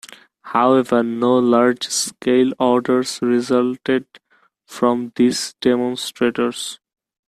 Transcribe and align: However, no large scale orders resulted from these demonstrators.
However, 0.45 1.03
no 1.03 1.37
large 1.37 1.87
scale 1.89 2.53
orders 2.59 3.19
resulted 3.21 4.07
from 4.65 5.13
these 5.15 5.53
demonstrators. 5.61 6.79